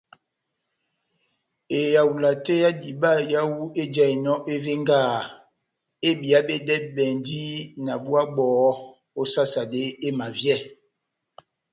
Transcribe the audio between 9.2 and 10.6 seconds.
sasade emavyɛ.